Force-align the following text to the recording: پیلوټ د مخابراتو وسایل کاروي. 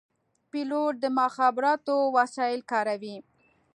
پیلوټ 0.51 0.93
د 1.03 1.05
مخابراتو 1.19 1.95
وسایل 2.17 2.61
کاروي. 2.71 3.17